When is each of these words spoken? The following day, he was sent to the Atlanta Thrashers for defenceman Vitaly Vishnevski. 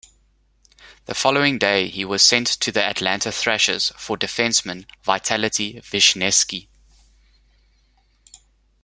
The 1.05 1.13
following 1.13 1.59
day, 1.59 1.87
he 1.87 2.03
was 2.05 2.23
sent 2.23 2.47
to 2.47 2.71
the 2.71 2.83
Atlanta 2.83 3.31
Thrashers 3.31 3.91
for 3.97 4.17
defenceman 4.17 4.87
Vitaly 5.05 5.79
Vishnevski. 5.83 6.67